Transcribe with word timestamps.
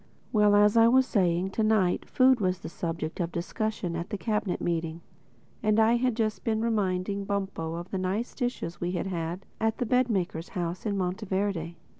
Well, 0.33 0.55
as 0.55 0.75
I 0.77 0.87
was 0.87 1.05
saying, 1.05 1.51
to 1.51 1.61
night 1.61 2.09
food 2.09 2.39
was 2.39 2.57
the 2.61 2.69
subject 2.69 3.19
of 3.19 3.31
discussion 3.31 3.95
at 3.95 4.09
the 4.09 4.17
Cabinet 4.17 4.59
Meeting; 4.59 5.01
and 5.61 5.79
I 5.79 5.97
had 5.97 6.15
just 6.15 6.43
been 6.43 6.59
reminding 6.59 7.23
Bumpo 7.25 7.75
of 7.75 7.91
the 7.91 7.99
nice 7.99 8.33
dishes 8.33 8.81
we 8.81 8.93
had 8.93 9.05
had 9.05 9.45
at 9.59 9.77
the 9.77 9.85
bed 9.85 10.09
maker's 10.09 10.49
house 10.49 10.87
in 10.87 10.97
Monteverde. 10.97 11.75